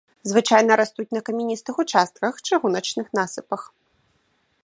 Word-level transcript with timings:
Звычайна 0.29 0.77
растуць 0.81 1.13
на 1.17 1.21
камяністых 1.27 1.75
участках, 1.83 2.33
чыгуначных 2.49 3.07
насыпах. 3.19 3.61